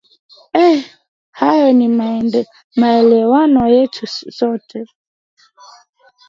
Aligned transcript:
e 0.67 0.85
hayo 1.31 1.73
ni 1.73 1.87
maelewano 2.75 3.67
yetu 3.75 4.07
sote 4.07 4.85